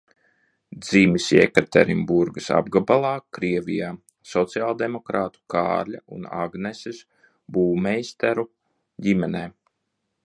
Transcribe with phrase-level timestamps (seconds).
[0.85, 3.91] Dzimis Jekaterinburgas apgabalā Krievijā
[4.31, 7.03] sociāldemokrātu Kārļa un Agneses
[7.59, 8.51] Būmeisteru
[9.09, 9.47] ģimenē.